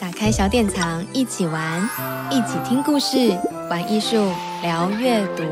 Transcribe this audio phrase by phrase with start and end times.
[0.00, 1.86] 打开小典藏，一起玩，
[2.30, 5.44] 一起听故事，玩艺术，聊阅读。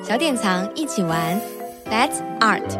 [0.00, 1.40] 小典藏一起玩
[1.86, 2.78] ，That's Art。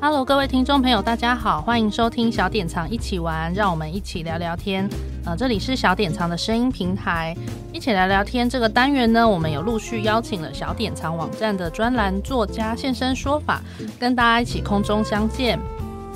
[0.00, 4.88] Hello，各位听众朋友，大家好，欢迎收听小典藏一起玩，让我们一起聊聊天。
[5.26, 7.36] 呃，这里是小典藏的声音平台，
[7.74, 8.48] 一起聊聊天。
[8.48, 13.60] 这个单元呢，我们有陆续邀请了小典藏网站的专栏作家现身说法，
[13.98, 15.58] 跟大家一起空中相见。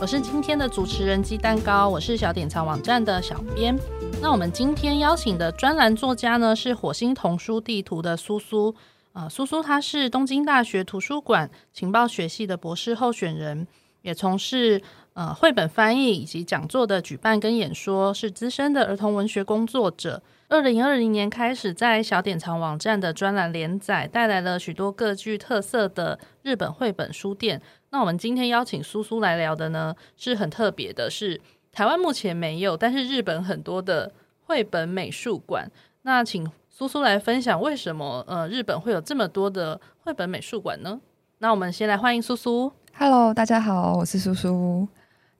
[0.05, 3.74] 我是今天的主持人鸡蛋糕，我是小典藏网站的小编。
[4.20, 8.75] 那我们今天邀请的专栏作家呢，是火星童书地图的苏苏。
[9.14, 13.66] 呃，苏苏他是东京大学图书馆情报学系的博士候选人，
[14.02, 14.83] 也从事
[15.14, 20.22] 呃绘本翻译以及讲座的举办跟演说，是资深的儿童文学工作者。
[20.48, 27.60] 二零二零年开始在小典藏网站的专栏连载，带来了许多各具特色的日本绘本书店。
[27.91, 31.41] 那我们今天邀请苏苏来聊的呢，是很特别的，是
[31.72, 35.70] 台湾目前没有，但是日本很多的绘本美术馆。
[36.02, 36.50] 那请。
[36.77, 41.00] 苏苏来分享为什么呃日本会有这么多的绘本美术馆呢？
[41.39, 42.72] 那我们先来欢迎苏苏。
[42.98, 44.89] Hello，大家好，我是苏苏。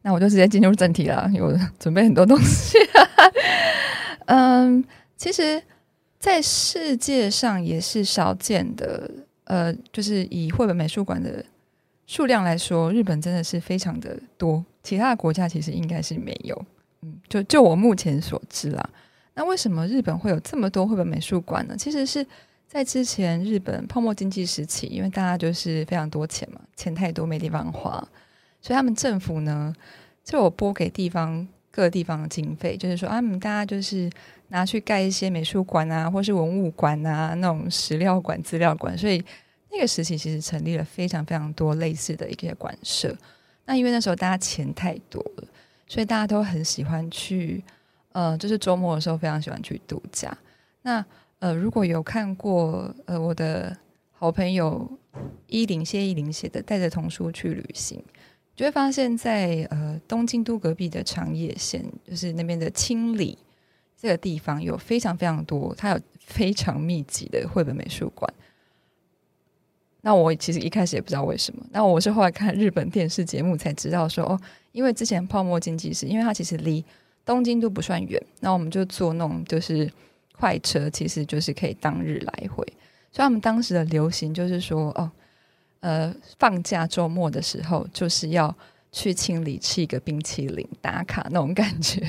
[0.07, 2.77] 那我就直接进入正题了，有准备很多东西。
[4.27, 4.85] 嗯，
[5.17, 5.63] 其实，
[6.21, 9.11] 在世界上也是少见的。
[9.45, 11.45] 呃，就是以绘本美术馆的
[12.07, 16.65] 数量来说，日本真的是非常的多，其他的国家其实应该是没有。
[17.03, 18.91] 嗯，就就我目前所知啦。
[19.35, 21.75] 那为什么日本会有这么多绘本美术馆呢？
[21.77, 22.27] 其实是
[22.67, 28.07] 在之前日本泡沫经济时期，因为大家就是非常多钱嘛，钱太多没地方花，
[28.65, 29.75] 所以他们政府呢
[30.25, 34.11] 就我拨给地方各地方的经费，就是说啊们，大家就是
[34.49, 38.97] 拿去盖一些美术馆啊，或是文物馆啊，那种史料馆、资料馆。
[38.97, 39.23] 所以
[39.71, 43.15] 那个时期其实成立了非常非常多类似的一些馆舍。
[43.67, 45.45] 那因为那时候大家钱太多了，
[45.87, 47.63] 所以大家都很喜欢去。
[48.13, 50.35] 呃，就是周末的时候非常喜欢去度假。
[50.83, 51.05] 那
[51.41, 53.77] 呃，如果有看过呃我的
[54.13, 54.89] 好朋友
[55.49, 57.99] 依林谢依林写的《带着童书去旅行》，
[58.57, 63.37] 就会发现在呃东京都隔壁的长野县，就是那边的青里
[63.97, 68.33] 这个地方，有非常非常多，它有非常密集的绘本美术馆。
[70.03, 74.41] 那我其实一开始也不知道为什么，那我是后来看日本电视节目才知道说哦，
[74.73, 76.85] 因为之前泡沫经济时，因为它其实离
[77.25, 79.91] 东京都不算远，那我们就坐那种就是
[80.39, 82.63] 快车，其实就是可以当日来回。
[83.11, 85.11] 所以他们当时的流行就是说，哦，
[85.85, 88.55] 呃，放假周末的时候就是要
[88.91, 92.01] 去清里吃一个冰淇淋打卡那种感觉。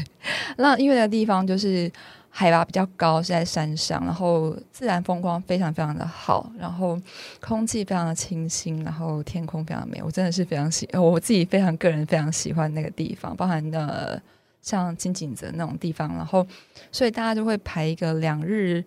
[0.56, 1.92] 那因为那地方就是
[2.30, 6.98] 海拔比较高，是在山上，然后自然风光非常非常的好，然后
[7.42, 10.02] 空气非常的清新，然后天空非常美。
[10.02, 14.22] 我真的是非常喜，我自己非常个人非常喜欢那个地方，包含的。
[14.62, 16.44] 像金井泽那种地方，然后
[16.92, 18.84] 所以大家就会排一个两日，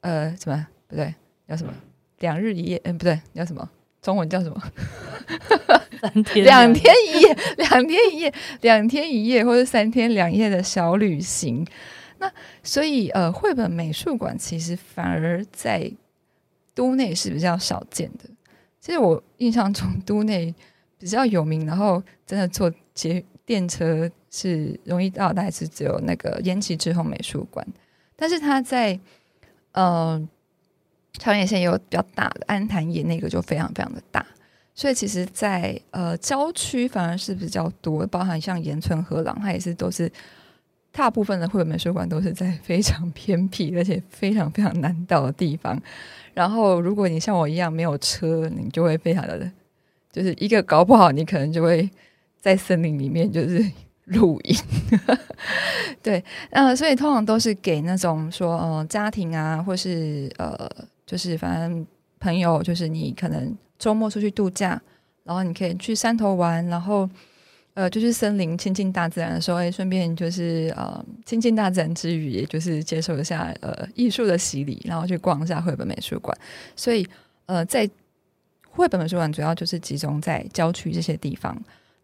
[0.00, 1.12] 呃，什么不对，
[1.48, 1.72] 叫什么
[2.20, 2.80] 两日一夜？
[2.84, 3.68] 嗯，不对，叫什么？
[4.00, 4.62] 中文叫什么？
[6.00, 11.66] 三天 两天一夜，两天一夜，两天一夜，或者三天两夜的小旅行。
[12.18, 12.32] 那
[12.62, 15.90] 所以呃，绘本美术馆其实反而在
[16.74, 18.24] 都内是比较少见的。
[18.80, 20.54] 其实我印象中都内
[20.98, 24.10] 比较有名，然后真的坐捷电车。
[24.30, 27.66] 是容易到，大概是只有那个延崎之后美术馆，
[28.14, 29.00] 但是它在
[29.72, 30.22] 呃
[31.14, 34.24] 长野县也有比较大的安坛野，那个就非常非常的大，
[34.74, 40.10] 所以其实在，呃郊区反而是比较多，包含像岩村荷郎，它也是都是
[40.92, 45.80] 大部分的绘本美术馆都是在非常偏僻而且非常非常难到的地方。
[46.34, 49.50] 然后如果你像我一样没有车，你就会非常的，
[50.12, 51.88] 就是一个搞不好你可能就会
[52.40, 53.64] 在森林里面就是。
[54.08, 54.56] 露营，
[56.02, 60.68] 对，呃，所以通常都是给那种说，呃，家庭啊，或是呃，
[61.06, 61.86] 就是反正
[62.18, 64.80] 朋友，就是你可能周末出去度假，
[65.24, 67.08] 然后你可以去山头玩，然后
[67.74, 76.36] 呃，就去森林亲近大自然的时候，哎，顺便就是呃，亲近大自然之余，也就是接受一下呃艺术的洗礼，然后去逛一下绘本美术馆。
[76.74, 77.06] 所以
[77.46, 77.88] 呃，在
[78.70, 81.56] 绘本美术馆主要就是集中在郊区这些地方。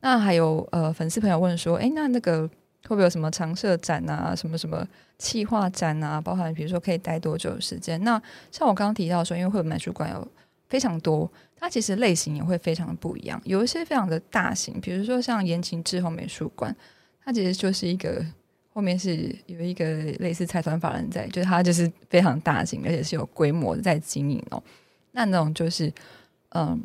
[0.05, 4.87] 那还有呃，粉丝朋友问说，哎，那那个会不会有什么常设展啊，什么什么
[5.17, 6.21] 企划展啊？
[6.21, 7.99] 包含比如说可以待多久的时间？
[8.05, 8.21] 那
[8.53, 10.29] 像我刚刚提到说，因为绘本美术馆有
[10.69, 13.41] 非常多，它其实类型也会非常的不一样。
[13.47, 16.77] 有一些非常的大型，比如说像言情志宏美术馆，
[17.25, 18.23] 它其实就是一个
[18.75, 19.87] 后面是有一个
[20.19, 24.63] 类似财团法人在，就是它就是非常大型，而且是有规模在经营哦。
[25.13, 25.91] 那那种就是
[26.51, 26.79] 嗯。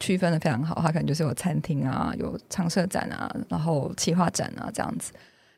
[0.00, 5.12] 区分的非常好，它可能就是有餐厅啊，有常设展啊，然后企划展啊这样子。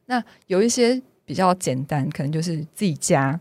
[0.06, 3.38] 那有一些比较简单，可能就是自己家，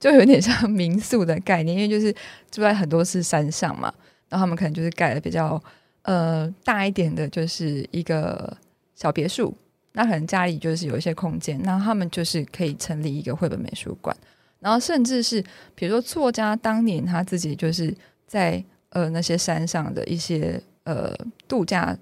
[0.00, 2.12] 就有点像民宿的概念，因为就是
[2.50, 3.92] 住在很多是山上嘛，
[4.28, 5.62] 然后他们可能就是盖的比较
[6.02, 8.56] 呃大一点的，就是一个
[8.94, 9.54] 小别墅。
[9.92, 14.14] 那可能家里就是有一些空间，那他们就是可以成立一个绘本美术馆，
[14.60, 15.42] 然后甚至是
[15.74, 17.94] 比如说作家当年他自己就是
[18.26, 18.62] 在
[18.96, 21.12] 呃那些山上的一些呃
[21.46, 21.94] 度假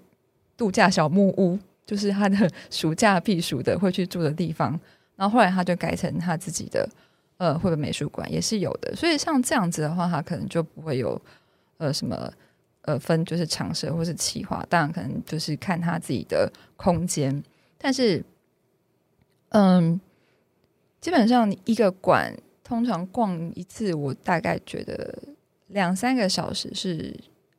[0.56, 4.78] 度假小木屋，就是他的 暑假避暑的会去住的地方，
[5.16, 6.88] 然后后来他就改成他自己的
[7.38, 11.20] 呃绘本美术馆也是有的，所以像这样子的话，他可能就不会有
[11.78, 12.32] 呃什么
[12.82, 17.42] 呃分就是长设或是企划，当然可能就是看他自己的空间。
[17.76, 18.24] 但是，
[19.48, 20.00] 嗯，
[21.00, 22.32] 基本上一个馆
[22.62, 25.18] 通常逛一次，我大概觉得
[25.74, 27.12] 两三个小时是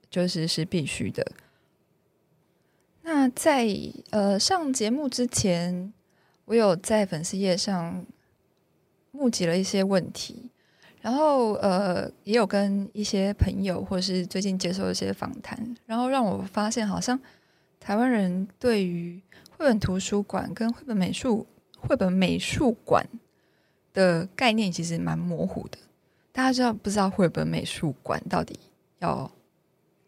[0.09, 1.25] 就是是必须的。
[3.01, 3.67] 那在
[4.09, 5.93] 呃上节目之前，
[6.45, 8.05] 我有在粉丝页上
[9.11, 10.49] 募集了一些问题，
[11.01, 17.19] 然后呃也有跟一些朋友或是最近接受一些访谈，然后让我发现好像
[17.81, 19.21] 台湾人对于
[19.51, 21.45] 绘本图书馆跟绘本美术
[21.77, 23.05] 绘本美术馆
[23.93, 25.77] 的概念其实蛮模糊的，
[26.35, 28.59] 大家知道不知道绘本美术馆到底
[28.99, 29.31] 要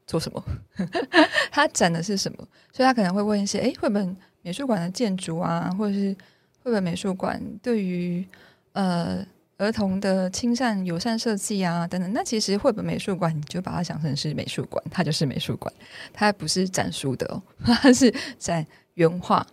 [0.05, 0.43] 做什么？
[1.49, 2.45] 它展的是什么？
[2.73, 6.13] 所以他可能会问一些：诶，绘本美术馆的建筑啊，或者是
[6.61, 8.27] 绘本美术馆对于
[8.73, 9.25] 呃
[9.57, 12.11] 儿童的亲善友善设计啊等等。
[12.11, 15.73] 那其实绘本美术馆你就把它想成是美术馆，它就是美术馆，
[16.11, 18.65] 它不是展书的哦， 它是展。
[18.97, 19.45] 原画，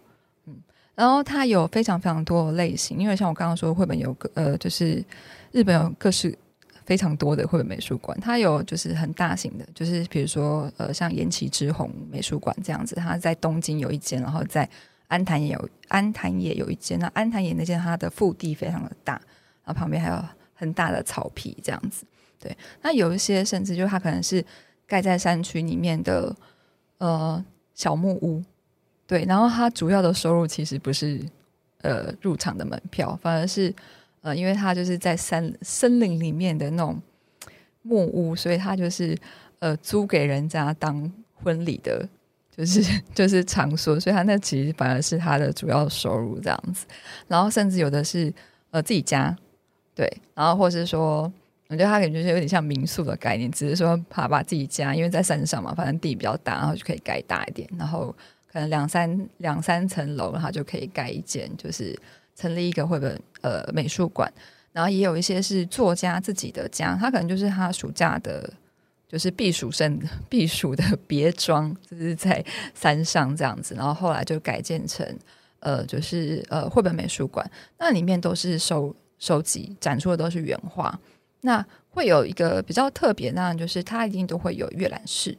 [0.46, 0.56] 嗯，
[0.94, 5.04] 然后它有非常非常多的类型，因为像我刚刚说，绘本有个呃，就是
[5.52, 6.34] 日本有各式
[6.84, 14.68] 非常多的绘本美术馆，它有就是很大型的，就是比如说呃，像岩崎之虹美术馆这样子，它在东京有一间，然后在
[15.08, 19.14] 安坛也有安坛也有一间，那安坛也那间它的腹地非常的大，
[19.64, 22.04] 然后旁边还有很大的草皮这样子，
[22.38, 24.44] 对，那有一些甚至就它可能是
[24.86, 26.34] 盖在山区里面的
[26.98, 27.44] 呃
[27.74, 28.42] 小木屋。
[29.06, 31.20] 对，然后它主要的收入其实不是
[31.82, 33.72] 呃入场的门票，反而是
[34.24, 37.00] 呃，因为它就是在山森林里面的那种
[37.82, 39.14] 木屋，所以它就是
[39.58, 42.08] 呃租给人家当婚礼的，
[42.50, 42.82] 就是
[43.14, 46.86] 就是场所，所以它那其实反而是它的主要收入这样子。
[47.28, 48.32] 然后甚至有的是
[48.70, 49.36] 呃自己家，
[49.94, 51.30] 对，然后或是说，
[51.68, 58.16] 我觉得它感觉是有点像民宿的概念，只是说怕把自己家，因为在山上嘛，反正地比较大，然后就可以盖大一点，然后。
[58.54, 61.98] 可能两三两三层楼，然后就可以盖一间，就是
[62.34, 64.32] 成立一个绘本呃美术馆。
[64.72, 68.52] 然后也有一些是作家自己的家，他可能就是他暑假的，
[69.08, 72.44] 就是避暑生避暑的别庄，就是在
[72.74, 73.74] 山上这样子。
[73.74, 75.06] 然后后来就改建成
[75.60, 77.48] 呃，就是呃绘本美术馆。
[77.78, 80.98] 那里面都是收收集展出的都是原画。
[81.42, 85.38] 那会有一个比较特别，当然就是它一定都会有阅览室。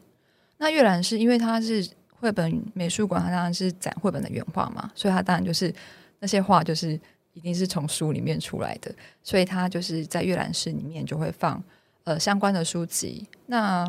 [0.57, 1.87] 那阅览室因为它是。
[2.17, 5.71] 绘本美术馆，它当然是展绘本的原画嘛，所以它当然就是
[6.19, 6.99] 那些画，就是
[7.33, 11.61] 一定是从书里面出来的，所以他就是在阅览室里面就会放
[12.03, 13.27] 呃相关的书籍。
[13.47, 13.85] 那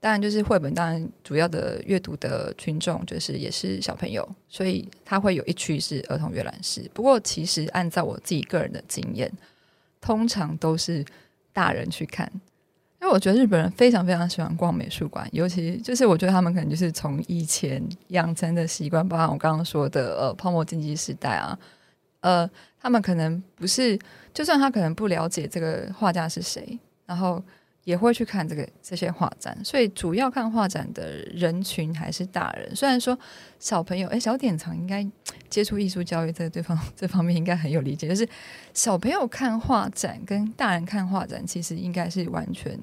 [0.00, 6.90] 当然就是绘本，当然主要的阅读的群众就是也是小朋友，所以他会有一区是儿童阅览室。
[6.94, 9.30] 不过其实按照我自己个人的经验，
[10.00, 11.04] 通常都是
[11.52, 12.32] 大人去看。
[13.00, 21.58] 因为我觉得日本人非常非常喜欢逛美术馆，尤其就是我觉得他们可能就是从以前养成的习惯，包括我刚刚说的呃泡沫经济时代啊，
[22.20, 23.98] 呃，他们可能不是，
[24.34, 27.42] 就算他可能不了解这个画家是谁，然后。
[27.90, 32.76] 也会去看这个这些画展，所以主要看画展的人群还是大人。
[32.76, 33.18] 虽然说
[33.58, 35.04] 小朋友，哎，小典藏应该
[35.48, 38.08] 接触艺术教育，在对方 这方面应该很有理解。
[38.08, 38.26] 就是
[38.72, 42.78] 小朋友看画展跟大人看画展，其实应该是完全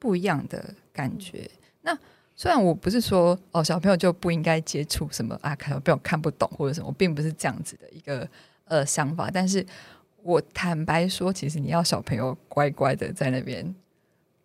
[0.00, 1.48] 不一样的感觉。
[1.82, 1.96] 那
[2.34, 8.28] 虽然我不是说哦，小朋友就不应该接触什么啊，可能被我看不懂或者什么，我并不是这样子的一个
[8.64, 9.30] 呃想法。
[9.32, 9.64] 但是
[10.24, 13.72] 我坦白说，其实你要小朋友乖乖的在那边。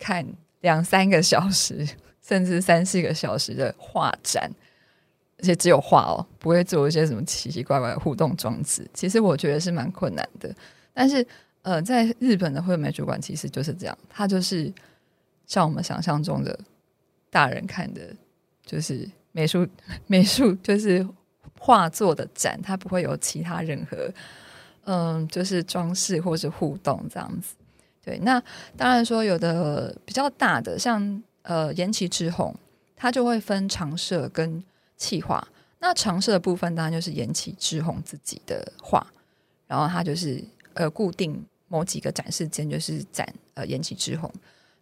[0.02, 0.26] 看
[0.62, 1.88] 两三个小时，
[2.24, 4.52] 甚至三四个小时的画展，
[5.38, 8.90] 而且只有画哦，不会做一些什么奇奇怪怪的互动装置。
[8.96, 10.54] 其实我觉得是蛮困难的。
[10.92, 11.26] 但是，
[11.62, 14.74] 呃，在日本的绘美术馆其实就是这样，它就是
[15.46, 16.60] 像我们想象中的
[17.30, 18.02] 大人看的，
[18.66, 19.68] 就是美术
[20.08, 21.08] 美术就是
[21.60, 24.12] 画作的展，它不会有其他任何
[24.86, 27.54] 嗯，就是装饰或是互动这样子。
[28.04, 28.42] 对，那
[28.76, 32.56] 当然说有的比较大的，像呃延崎之红，
[32.96, 34.64] 它就会分常设跟
[34.98, 35.48] 企划。
[35.80, 39.06] 那常设的部分当然就是延崎志宏自己的画，
[39.68, 40.44] 然后他就是
[40.74, 44.32] 呃固定某几个展示间就是展呃延崎志宏。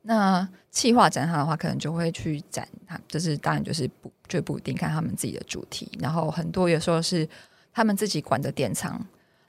[0.02, 7.28] 那企划展他的话，可能就会去展他，就是当然就是不就不一定看他们自己的主题，然后很多有时候是
[7.74, 9.06] 他们自己管的典藏，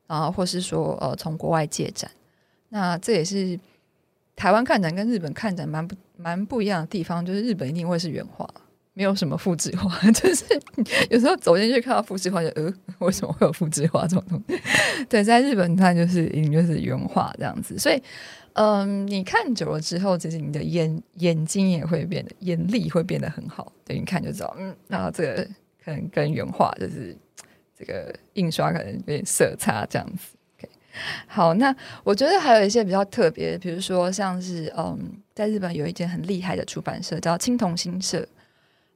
[0.07, 2.11] 然后或是说呃从国外借展。
[2.71, 3.59] 那这也是
[4.35, 8.49] 台湾看展跟日本看展蛮不蛮不一样的地方，就是日本一定会是原画，
[8.95, 10.45] 没有什么复制画， 就是
[11.11, 14.61] 有时候走进去看到复制画，就呃为什么会有复制画这种东西？
[15.09, 18.03] 对，在日本看就是一定就是原画这样子，所以。
[18.55, 23.73] 嗯，你看久了之后，其实你的眼眼睛也会变得眼力会变得很好。
[23.85, 25.49] 对，你看就知道，嗯，然后这个
[25.83, 27.17] 可能跟原画就是
[27.79, 30.37] 这个印刷可能有点色差这样子。
[31.27, 34.99] 好，那我觉得还有一些比较特别，比如说像是嗯，
[35.35, 38.27] 在日本有一间很厉害的出版社叫青铜新社，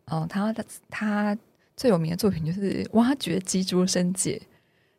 [0.07, 1.37] 嗯，他的他
[1.77, 4.33] 最有名的作品就是挖掘吉竹伸介，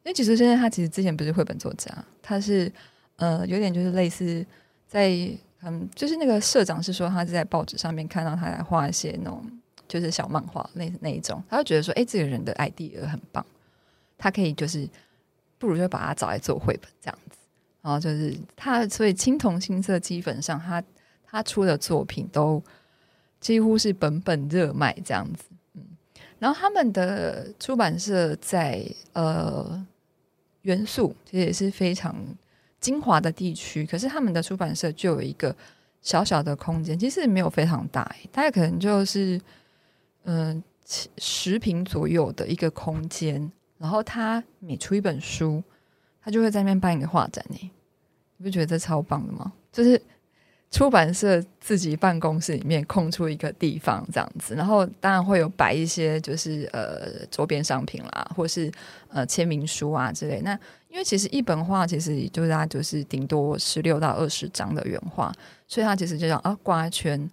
[0.03, 2.71] 因为吉竹伸介他其实之前不是绘本作家，他是。
[3.17, 4.45] 呃，有点就是类似
[4.89, 5.09] 在
[5.61, 9.41] 嗯，就是那个社长是说他是在报纸上面看到他在画一些那种
[9.87, 13.45] 就是小漫画那那一种，他就觉得说，哎，这个人的 idea 很棒，
[14.17, 14.85] 他可以就是
[15.65, 17.38] 不如就把他找来做绘本这样子，
[17.81, 20.84] 然后就是他所以青铜新色基本上他
[21.25, 22.62] 他出的作品都
[23.39, 25.43] 几乎是本本热卖这样子，
[25.74, 25.81] 嗯，
[26.39, 29.86] 然后他们的出版社在呃
[30.62, 32.15] 元素其实也是非常。
[32.81, 35.55] 精华的地区，可是他们的出版社就有一个
[36.03, 39.41] 小小的空间，其实没有非常大，大概可能就是
[40.25, 40.63] 嗯
[41.17, 43.51] 十平左右的一个空间。
[43.77, 45.63] 然后他每出一本书，
[46.22, 47.72] 他就会在那边办一个画展呢。
[48.38, 49.53] 你不觉得这超棒的吗？
[49.72, 50.01] 就是。
[50.72, 58.70] 出版社自己办公室里面空出一个地方，这样子，然后当然会有摆一些就是呃周边商品啦，或是
[59.08, 60.41] 呃签名书啊之类。
[60.41, 60.51] 那
[60.89, 65.32] 因为其实一本画其实就是它就是顶多十六到二十张的原画，
[65.65, 67.32] 所以它其实就这样啊挂一圈，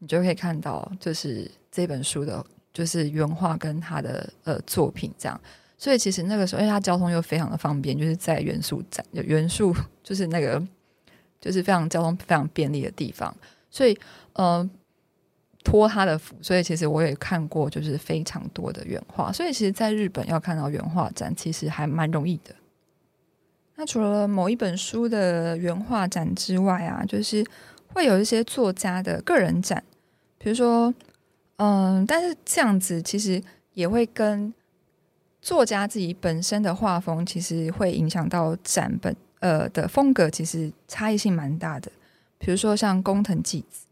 [0.00, 5.40] 你就可以看到就是这本书的，就是原画跟它的呃作品这样。
[5.76, 10.62] 所以其实那个时候，因为它交通又非常的方便，就是在原宿站，元素就是那个。
[11.38, 13.32] 就是非常交通非常便利的地方，
[13.70, 13.96] 所以
[14.32, 14.68] 呃
[15.62, 22.52] 托他的福，所以其实我也看过，就是非常多的原画，所以其实在日本要看到原画展，其实还蛮容易的。
[23.76, 27.44] 那除了某一本书的原画展之外啊，就是
[27.88, 29.84] 会有一些作家的个人展，
[30.38, 30.92] 比如说
[31.58, 33.40] 嗯、但是这样子其实
[33.74, 34.52] 也会跟
[35.46, 39.14] 作家自己本身的画风，其实会影响到展本。
[39.38, 41.92] 呃的风格其实差异性蛮大的，
[42.38, 43.86] 比如说像工藤纪子，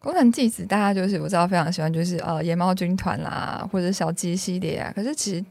[0.00, 4.90] 工藤纪子大家就是我知道非常喜欢，就是呃野猫军团啦，或者小鸡系列啊。
[4.96, 5.44] 可是其实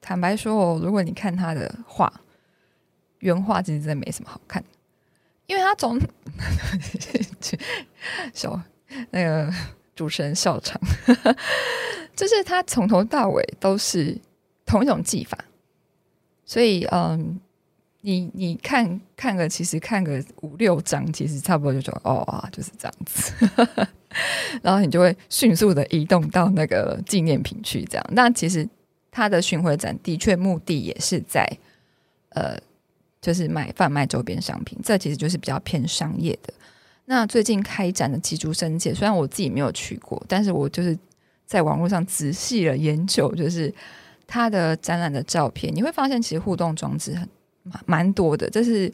[0.00, 2.12] 坦白说哦，如果你看他的画，
[3.20, 4.62] 原画其实真的没什么好看，
[5.46, 5.98] 因为他总
[8.32, 8.60] 小
[9.10, 9.52] 那个
[9.96, 10.80] 主持人笑场，
[12.14, 14.16] 就是他从头到尾都是
[14.66, 15.38] 同一种技法，
[16.44, 17.40] 所以嗯。
[18.06, 23.32] 你你看看个，其实看个五六张，其实差不多就说哦啊，就是这样子，
[24.60, 28.06] 然后你就会迅速的移动到那个纪念品去，这样。
[28.10, 28.68] 那其实
[29.10, 31.50] 它的巡回展的确目的也是在
[32.28, 32.58] 呃，
[33.22, 36.52] 就是买贩卖周边商品，这其实就是比较偏商业的。
[37.06, 40.94] 那最近开展的吉竹伸介，虽然我自己没有去过，但是我就是
[41.46, 43.72] 在网络上仔细的研究，就是
[44.26, 47.28] 他的展览的照片，你会发现其实互动装置很。
[47.86, 48.92] 蛮多的，这是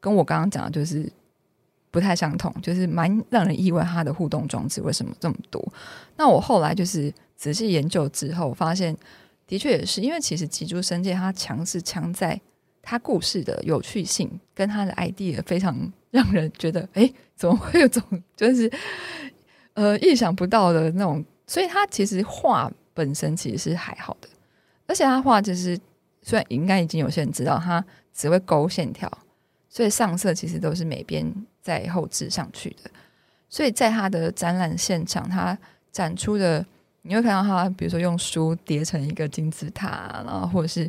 [0.00, 1.06] 跟我刚刚讲的，就是
[1.90, 5.62] 不太相同，就是蛮让人意外，他的互动装置为什么这么多？
[6.16, 8.96] 那我后来就是仔细研究之后，发现
[9.46, 12.40] 的确也是，因为其实吉竹伸介它强是强在
[12.80, 15.76] 它故事的有趣性，跟它的 idea 非常
[16.10, 18.02] 让人觉得，哎，怎么会有种
[18.34, 18.72] 就是
[19.74, 21.22] 呃意想不到的那种？
[21.46, 24.28] 所以它其实画本身其实是还好的，
[24.86, 25.78] 而且他画就是。
[26.24, 27.84] 虽然应该已经有些人知道，他
[28.14, 29.10] 只会勾线条，
[29.68, 31.26] 所以上色其实都是美编
[31.60, 32.88] 在后置上去的。
[33.48, 35.58] 所以在他的展览现场，他
[35.90, 36.64] 展出的
[37.02, 40.88] 你会看到他，比如说用书叠成一个金字塔，然后或者是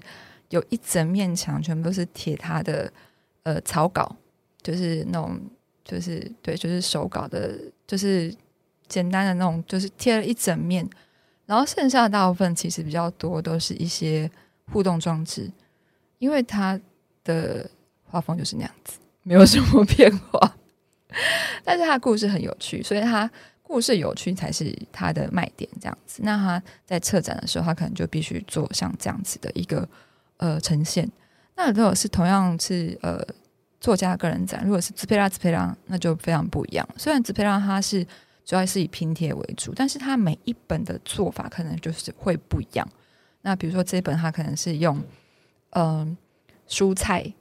[0.50, 2.94] 有一整面墙全部都是贴他的
[3.42, 4.16] 呃草稿，
[4.62, 5.42] 就是那种
[5.84, 8.32] 就是对，就是手稿的，就是
[8.88, 10.88] 简单的那种，就是贴了一整面，
[11.46, 14.30] 然后剩下的大部分其实比较多都是一些。
[14.72, 15.52] 互动装置，
[16.18, 16.80] 因为它
[17.22, 17.70] 的
[18.06, 20.56] 画风就是那样子，没有什么 变化。
[21.66, 23.30] 但是它故事很有趣，所以它
[23.62, 26.22] 故事有趣才是它的卖点，这样子。
[26.24, 29.88] 那他在策展的时候，他可能就必须做像这样子的一个
[30.38, 31.08] 呃呈现。
[31.58, 33.22] 那如果是同样是呃
[33.82, 36.88] 作家个人展，如果是兹佩拉兹佩拉，那就非常不一样。
[36.96, 38.08] 虽然兹佩拉他是
[38.46, 42.88] 主要是以拼贴为主，但是它每一本的做法可能就是会不一样。
[43.42, 45.02] 那比如说这本，它可能是用
[45.72, 46.16] 嗯、
[46.68, 47.34] 蔬菜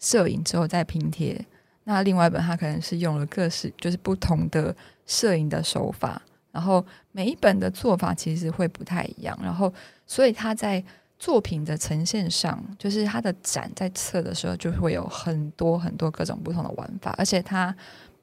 [0.00, 1.44] 摄影之后再拼贴。
[1.84, 4.74] 那另外一本，它可能是用了各式就是不同的
[5.06, 6.20] 摄影的手法，
[6.50, 9.72] 然后每一本的做法其实会不太一样，然后
[10.06, 10.82] 所以它在
[11.18, 17.74] 作品的呈现上，就是它的展在策的时候就会有很多很多各种不同的玩法，而且它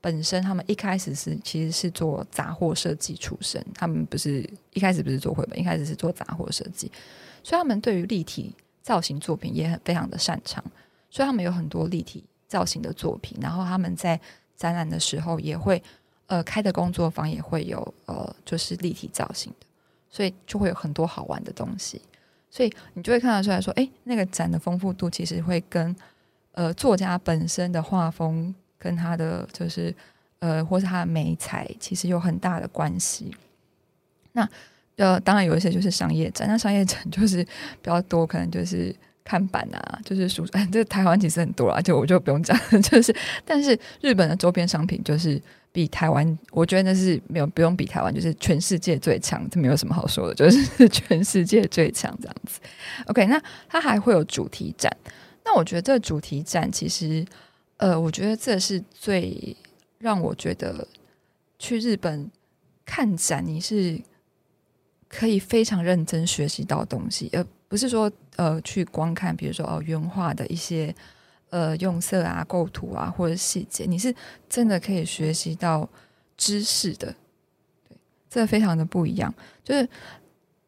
[0.03, 6.91] 本身他们一开始是其实是做杂货设计出身，他们不是一开始不是做绘本，一开始是做杂货设计，
[7.41, 10.61] 所以他们对于立体造型作品也很非常的擅长，
[11.09, 12.23] 所以他们有很多立体。
[12.45, 14.19] 造型的作品，然后他们在
[14.55, 15.81] 展览的时候也会，
[16.27, 19.65] 呃，开的工作坊也会有，呃，就是立体造型的，
[20.07, 21.99] 所以就会有很多好玩的东西，
[22.51, 25.95] 所以你就会看得出来说，哎，那个展的丰富度其实会跟，
[26.51, 29.95] 呃，作家本身的画风跟他的就是，
[30.39, 33.33] 呃，或是他的美彩其实有很大的关系。
[34.33, 34.47] 那
[34.97, 38.93] 呃，当然有一些就是商业展，那商业展 就是比较多，可能就是。
[39.25, 52.59] 看板啊，就是书，哎， 这台湾其实很多啊，就我就不用讲， 就是，但是日本的周边商品就是比台湾，我觉得那是没有不用比台湾，就是全世界最强，这没有什么好说的，就是全世界最强这样子。
[53.05, 54.93] OK，那它还会有主题展，
[55.45, 57.25] 那我觉得这主题展其实，
[57.77, 59.55] 呃，我觉得这是最
[59.99, 60.87] 让我觉得
[61.59, 62.29] 去日本
[62.85, 64.01] 看展，你是
[65.07, 67.45] 可以非常认真学习到东西，呃。
[67.69, 70.93] 不是说呃去观看，比如说哦原画的一些
[71.49, 74.13] 呃用色啊、构图啊或者细节，你是
[74.47, 75.89] 真的可以学习到
[76.37, 77.15] 知识的，
[77.89, 77.97] 对，
[78.29, 79.33] 这非常的不一样。
[79.63, 79.89] 就是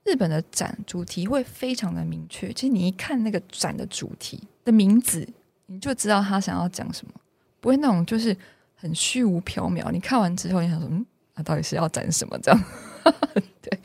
[0.04, 5.30] 日本的展主题会非常的明确，其实你一看那个展的主题的名字，
[5.68, 7.14] 你就知道他想要讲什么，
[7.60, 8.36] 不会那种就是
[8.76, 9.92] 很虚无缥缈。
[9.92, 12.64] 你看完之后，你想说嗯，他到底是要展什么这样？
[13.62, 13.80] 对，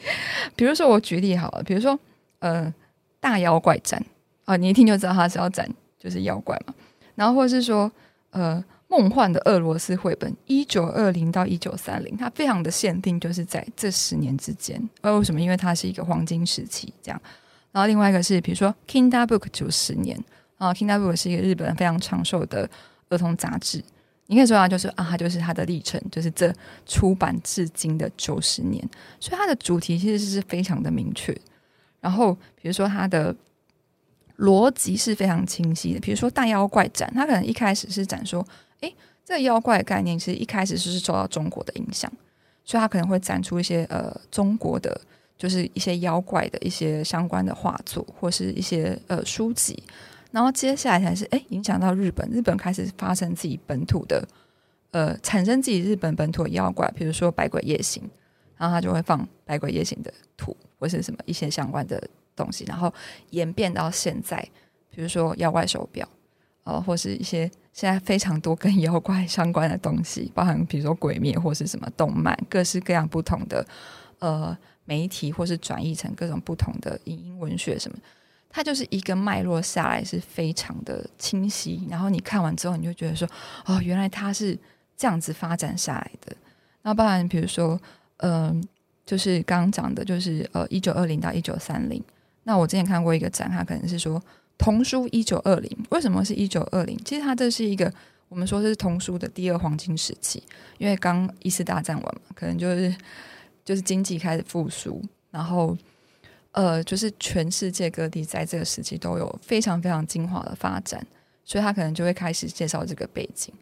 [0.56, 1.98] 比如说我举例好了，比如说
[2.40, 2.72] 呃。
[3.22, 4.02] 大妖怪展
[4.46, 6.72] 啊，你一听就知道他是要展就是妖怪嘛。
[7.14, 7.92] 然后或者是说，
[8.30, 14.82] 呃，梦幻的俄罗斯绘本，一九二零到一九三零，它非常的限定，就是在这十年之间。
[15.02, 15.38] 呃，为什么？
[15.38, 17.20] 因为它是一个黄金时期，这样。
[17.72, 20.18] 然后另外一个是，比如说 Kinderbook 九十年
[20.60, 22.68] 啊 Kindle 是一个日本非常长寿的
[23.08, 23.82] 儿童杂志。
[24.26, 26.54] 你可以说它就是啊，它就是它的历程，就是这
[26.86, 28.86] 出版至今的九十年。
[29.18, 31.36] 所以它的主题其实是非常的明确。
[32.00, 33.34] 然后，比如说它的
[34.38, 36.00] 逻辑是非常清晰的。
[36.00, 38.46] 比如说大妖怪展，它可能一开始是展说，
[38.80, 38.94] 诶，
[39.24, 42.12] 这个妖怪的概念其实一开始就是受到中国的影响，
[42.64, 45.00] 所以它可能会展出一些呃中国的，
[45.36, 49.82] 就是一些妖怪的一些相关的画作或是一些呃书籍。
[50.30, 54.26] 然后接下来才是诶影响到日本，日本开始发生自己本土的
[54.90, 58.02] 呃产生自己日本本土的妖怪，比如说百鬼夜行，
[58.56, 60.56] 然后他就会放百鬼夜行的图。
[60.80, 62.02] 或是什么一些相关的
[62.34, 62.90] 东西，然后
[63.32, 64.40] 演变到现在，
[64.88, 66.08] 比如说妖怪手表，
[66.64, 67.40] 呃，或是一些
[67.74, 73.62] 现在非常多跟妖怪相关的东西，包含比如说鬼灭或是什么动漫，各式各样不同的
[74.20, 77.98] 呃媒体，或是转译成各种不同的影音文学什么，
[78.52, 83.26] 它就是一个脉络下来是非常的清晰，然后你看完之后，你就觉得说，
[83.64, 84.58] 哦，原来它是
[84.96, 86.36] 这样子发展下来的。
[86.82, 87.80] 那包含比如说，
[88.16, 88.62] 嗯、
[89.06, 92.02] 就是刚刚讲的，就是呃，一九二零到一九三零。
[92.42, 94.20] 那我之前看过一个展，它可能是说
[94.58, 95.78] 童书一九二零。
[95.90, 96.98] 为什么是一九二零？
[97.04, 97.92] 其实它这是一个
[98.28, 100.42] 我们说是童书的第二黄金时期，
[100.78, 102.92] 因为刚一次大战完嘛，可能就是
[103.64, 105.76] 就是经济开始复苏，然后
[106.52, 111.06] 呃，就是全世界各地在这个时期都有非常非常精华的发展，
[111.44, 113.52] 所以他可能就会开始介绍这个背景，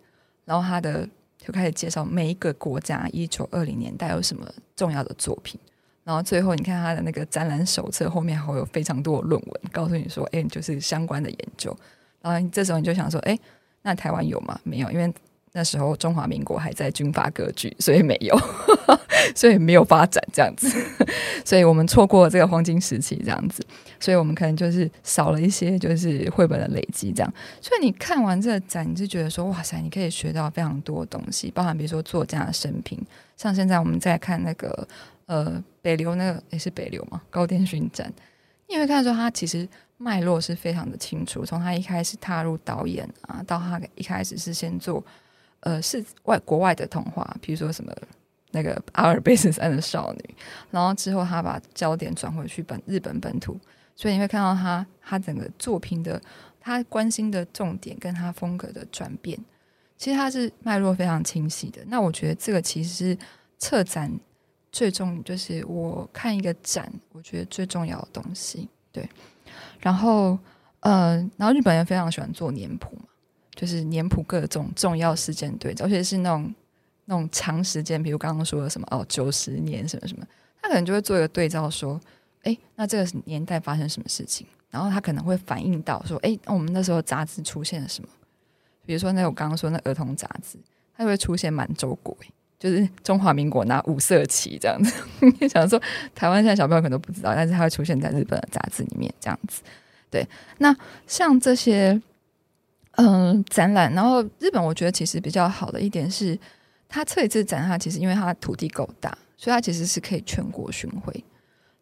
[0.44, 1.08] 然后他的。
[1.40, 5.58] 就开始介绍每一个国家一九二零年代有什么重要的作品，
[6.04, 11.74] 然后最后你看他的那个展览手册后面还有非常多的论文，告诉你说，哎，就是相关的研究。
[12.20, 13.38] 然后这时候你就想说，哎，
[13.82, 14.60] 那台湾有吗？
[14.64, 15.10] 没有，因为。
[15.52, 18.38] 那时候中华民国还在军阀割据，所以没有，
[19.34, 20.68] 所以没有发展这样子，
[21.44, 23.64] 所以我们错过了这个黄金时期这样子，
[23.98, 27.34] 所以我们可能就是少了一些就是绘本的累积这样。
[27.60, 33.00] 所以你看完这个展，你就觉得说哇塞，你可以学到非常多东西，包含比如说作家的生平，
[33.36, 34.86] 像现在我们在看那个
[35.26, 38.12] 呃北流那个也是北流嘛高畑勋展，
[38.68, 45.02] 你会看到说他其实脉络是非常的清楚，从他一开始踏入导演啊，到他一开始是先做。
[45.60, 47.92] 呃，是外国外的童话，比如说什么
[48.52, 50.34] 那个阿尔卑斯山的少女，
[50.70, 53.58] 然后之后他把焦点转回去本日本本土，
[53.94, 56.20] 所以你会看到他他整个作品的
[56.60, 59.38] 他关心的重点跟他风格的转变，
[59.96, 61.82] 其实他是脉络非常清晰的。
[61.86, 63.18] 那我觉得这个其实是
[63.58, 64.10] 策展
[64.70, 68.68] 最重，就是我看一个展，我觉得最重要的东西。
[68.92, 69.08] 对，
[69.80, 70.38] 然后
[70.80, 73.08] 呃，然后日本人非常喜欢做年谱嘛，
[73.58, 76.54] 就是年谱各种重要事件对照，而且是那种。
[77.10, 80.26] 那种长时间，比如刚刚说的什么哦，九十年什么什么，
[80.60, 81.98] 他可能就会做一个对照，说，
[82.42, 84.46] 哎，那这个年代发生什么事情？
[84.68, 88.08] 然后他可能会反映到说，哎，我们那时候杂志出现了什么？
[88.84, 90.58] 比如说那我刚刚说那儿童杂志，
[90.94, 92.14] 它就会出现满洲国，
[92.58, 94.92] 就是中华民国拿五色旗这样子。
[95.40, 95.80] 你 想说
[96.14, 99.62] 台湾现在小朋友可能都不知道，但是它会出现在日本的杂志里面这样子。
[100.10, 101.98] 对，那像这些
[102.98, 106.38] 嗯、展览，然后日本我觉得其实比较好的一点是。
[106.90, 111.12] 他这一次展，他其实因为他土地够大，所以他其实是可以全国巡回。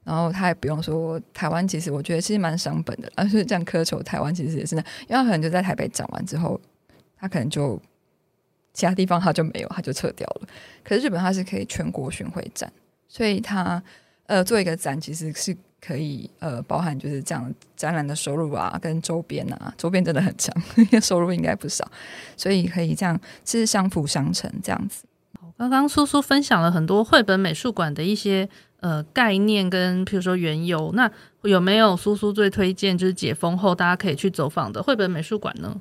[0.03, 3.09] 然后他也不用说台湾，其实我觉得其实蛮伤本的。
[3.15, 6.61] 而且这样苛求台湾，其实也是那，因为他可能就在台北展完之后，
[7.17, 7.81] 他可能就
[8.73, 10.49] 其他地方他就没有，他就撤掉了。
[10.83, 12.73] 可是日本他是可以全国巡回展，
[13.07, 13.81] 所以他
[14.27, 15.57] 呃做一个展其实是。
[15.87, 20.53] 可以呃，包含就是这样展览的收入啊，跟周边啊，周边真的很强，
[21.01, 21.89] 收入应该不少，
[22.37, 25.05] 所以可以这样，其实相辅相成这样子。
[25.57, 28.49] 刚刚苏苏分享了很多绘本美术馆的一些
[28.81, 31.09] 呃概念跟，譬如说缘由，那
[31.43, 35.81] 有没有苏苏最推荐就是解封后大家可以去走访的绘本美术馆呢？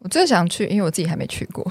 [0.00, 1.66] 我最想去，因为我自己还没去过，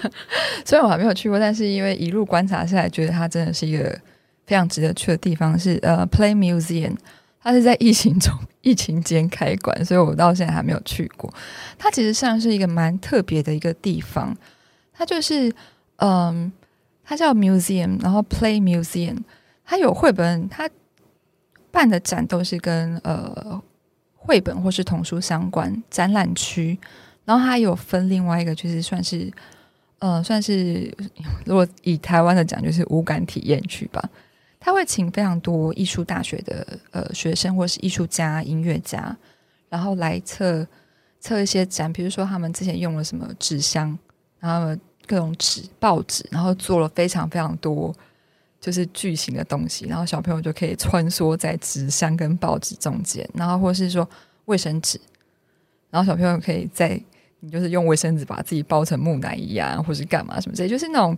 [0.64, 4.00] 虽然我还没有去过，但是因为一路观察下来，觉得它真的是一个。
[4.50, 6.96] 非常值得去的地方是呃，Play Museum，
[7.40, 11.32] 它是在疫情中疫情间开馆，所以我到现在还没有去过。
[11.78, 14.36] 它其实像是一个蛮特别的一个地方，
[14.92, 15.52] 它就是
[15.98, 16.50] 嗯，
[17.04, 19.18] 它叫 Museum，然后 Play Museum，
[19.64, 20.68] 它有绘本，它
[21.70, 23.62] 办的展都是跟呃
[24.16, 26.76] 绘本或是童书相关展览区，
[27.24, 29.32] 然后它有分另外一个就是算是
[30.00, 30.92] 呃算是
[31.44, 34.10] 如果以台湾的讲就是五感体验区吧。
[34.60, 39.16] 他会请非常多艺术大学的呃学生或是艺术家、音乐家，
[39.70, 40.64] 然后来测
[41.18, 43.98] 测一些展，比如说他们之前用了什么纸箱，
[44.38, 47.92] 然后各种纸、报纸，然后做了非常非常多
[48.60, 54.08] 就是巨型的东西，然后小朋友就可以穿梭在纸箱跟报纸中间，然后或是说
[54.44, 55.00] 卫生纸，
[55.90, 57.00] 然后小朋友可以在。
[57.42, 61.16] 你就是用卫生纸把自己包成木乃伊啊，或是干嘛什么之类，就是那种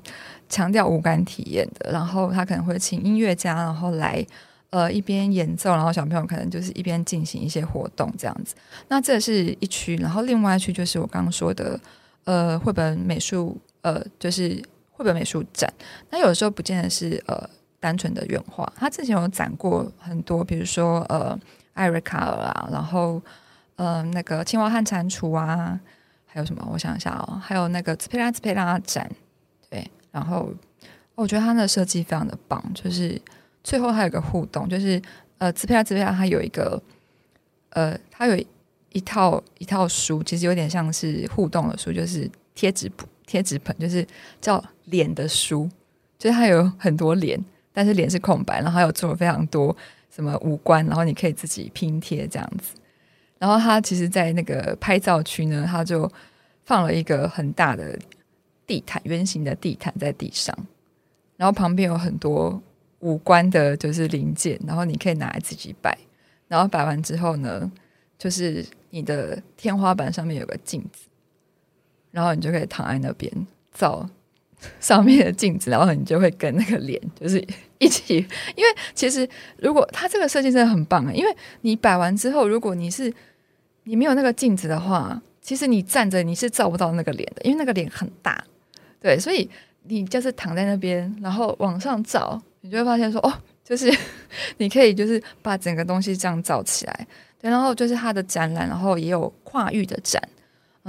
[0.48, 1.90] 强调五感体验的。
[1.90, 4.24] 然后他可能会请音乐家，然后来
[4.70, 8.54] 呃一边演奏，然后小朋友可能就是一边进行一些活动这样子。
[8.86, 11.80] 那这是一区，然后另外一区就是我刚刚说的
[12.22, 15.68] 呃绘本美术呃就是绘本美术展。
[16.10, 21.36] 那有的时候不见得是呃单纯的原画，他之前有展过很多，比如说呃
[21.74, 23.20] 艾瑞卡尔啊，然后
[23.74, 25.80] 呃那个青蛙和蟾蜍啊。
[26.32, 26.66] 还有什么？
[26.72, 29.06] 我想一下哦，还有那个兹佩拉兹佩拉展，
[29.68, 30.50] 对，然后
[31.14, 33.20] 我觉得它的设计非常的棒，就是
[33.62, 35.00] 最后还有个互动，就是
[35.36, 36.82] 呃，兹佩拉兹佩拉它有一个
[37.68, 38.34] 呃，它有
[38.92, 42.90] 一套一套书，其实有点像是互动的书，就是贴纸
[43.26, 44.06] 贴纸本，就是
[44.40, 45.68] 叫脸的书，
[46.18, 47.38] 就是它有很多脸，
[47.74, 49.76] 但是脸是空白，然后还有做了非常多
[50.10, 52.74] 什么五官，然后你可以自己拼贴这样子。
[53.42, 56.08] 然后他其实，在那个拍照区呢，他就
[56.64, 57.98] 放了一个很大的
[58.68, 60.56] 地毯，圆形的地毯在地上，
[61.36, 62.62] 然后旁边有很多
[63.00, 65.98] 五官的，就是零件，然后你可以拿来自己摆。
[66.46, 67.68] 然后摆完之后呢，
[68.16, 71.08] 就是你的天花板上面有个镜子，
[72.12, 73.28] 然后你就可以躺在那边
[73.74, 74.08] 照
[74.78, 77.44] 上面的镜子，然后你就会跟那个脸就是
[77.78, 78.18] 一起。
[78.54, 79.28] 因为其实
[79.58, 83.12] 如果他这个设计真的很棒啊，因为你摆完之后，如果你是
[83.84, 88.44] 你没有那个镜子的话，其实你站着你是照不到那个脸的，因为那个脸很大，
[89.00, 89.50] 对，所以
[89.82, 93.32] 你就是躺在那边，然后往上照，你就会发现说，哦，
[93.64, 93.92] 就是
[94.58, 97.06] 你可以就是把整个东西这样照起来，
[97.40, 100.22] 对，然后就是他的展览，然后也有跨域的展，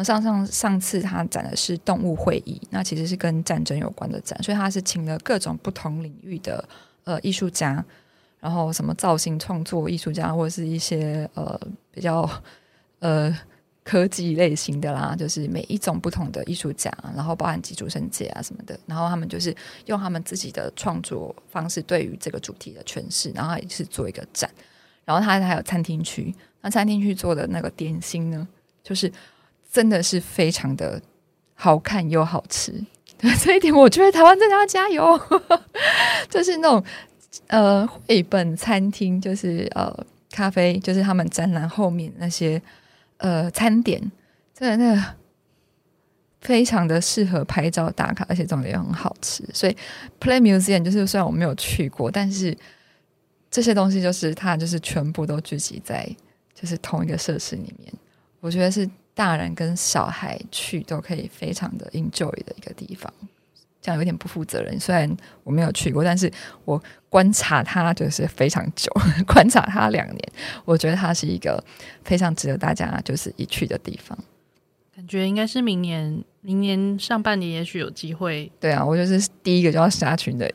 [0.04, 6.64] 上上上次他展的是动物会议，那其实是跟战争有关的展，所以他是请了各种不同领域的
[7.06, 7.84] 呃艺术家，
[8.40, 11.60] 然后什么造型创作艺术家，或者是一些呃
[11.92, 12.30] 比较。
[13.04, 13.38] 呃，
[13.84, 19.54] 科技类型的啦，就是每一种不同的艺术家，然后包含基础设计啊什么的，然后他们就是
[19.88, 24.50] 用他们自己的创作方式对于这个主题的诠释，然后也是做一个展。
[25.04, 28.48] 然后他还有餐厅区，那餐厅区做的那个点心呢，
[28.82, 29.12] 就是
[29.70, 31.02] 真的是非常的
[31.54, 32.74] 好看又好吃。
[33.42, 35.20] 这一点，我觉得台湾真的要加油。
[36.32, 36.82] 就是那种
[37.48, 39.94] 呃绘本餐厅，就是呃
[40.32, 42.62] 咖啡，就是他们展览后面那些
[43.24, 44.00] 呃餐点，
[44.54, 45.04] 真的那个
[46.40, 49.44] 非常的适合拍照打卡，而且长得也很好吃。
[49.52, 49.76] 所以
[50.20, 52.56] Play Museum 就是虽然我没有去过，但是
[53.50, 56.08] 这些东西就是它就是全部都聚集在
[56.54, 57.92] 就是同一个设施里面，
[58.40, 58.88] 我觉得是。
[59.16, 63.14] 大人跟小孩去都可以非常的 enjoy 的一个地方，
[63.84, 64.80] 这样有点不负责任。
[64.80, 66.32] 虽然我没有去过，但是
[66.64, 68.90] 我观察他就是非常久，
[69.28, 70.32] 观察他两年，
[70.64, 71.62] 我觉得它是一个
[72.06, 74.18] 非常值得大家就是一去的地方。
[74.96, 78.50] 感觉应该是明年，明年上半年也许有机会。
[78.60, 80.50] 对啊，我就是第一个就要杀群的。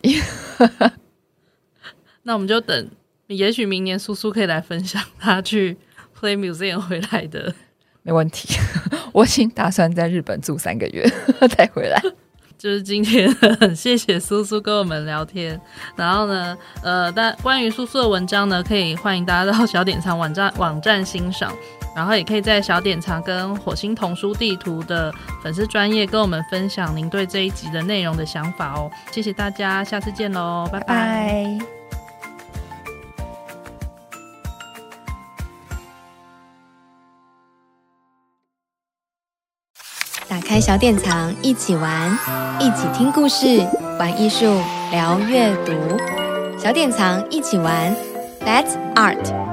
[2.22, 2.90] 那我们就等，
[3.26, 5.76] 也许明年苏苏可以来分享他去
[6.18, 7.54] Play Museum 回来的。
[8.02, 8.48] 没问题，
[9.12, 11.06] 我已经打算在日本住三个月
[11.56, 12.00] 再回来。
[12.58, 15.58] 就是今天很谢谢苏苏跟我们聊天，
[15.94, 21.54] 然后呢，呃，但关于苏苏的文章呢，可以欢迎大家到小典藏网站网站欣赏，
[21.94, 28.90] 然后也可以在小典藏跟火星童书地图的粉丝专业跟我们分享您对这一集的内容的想法哦。
[29.12, 31.77] 谢谢大家，下次见喽，拜拜。
[40.48, 42.18] 开小典藏，一起玩，
[42.58, 43.66] 一起听故事，
[43.98, 44.58] 玩艺术，
[44.90, 45.74] 聊阅读。
[46.58, 47.94] 小典藏，一起玩
[48.40, 49.47] ，That's Art。